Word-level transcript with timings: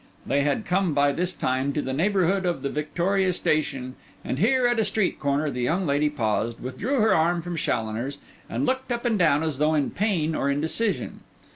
They 0.25 0.41
had 0.41 0.65
come 0.65 0.95
by 0.95 1.11
this 1.11 1.31
time 1.31 1.73
to 1.73 1.81
the 1.83 1.93
neighbourhood 1.93 2.43
of 2.43 2.63
the 2.63 2.71
Victoria 2.71 3.33
Station 3.33 3.93
and 4.25 4.39
here, 4.39 4.65
at 4.65 4.79
a 4.79 4.83
street 4.83 5.19
corner, 5.19 5.51
the 5.51 5.61
young 5.61 5.85
lady 5.85 6.09
paused, 6.09 6.59
withdrew 6.59 6.99
her 7.01 7.13
arm 7.13 7.43
from 7.43 7.55
Challoner's, 7.55 8.17
and 8.49 8.65
looked 8.65 8.91
up 8.91 9.05
and 9.05 9.19
down 9.19 9.43
as 9.43 9.59
though 9.59 9.75
in 9.75 9.91
pain 9.91 10.33
or 10.33 10.49
indecision. 10.49 11.19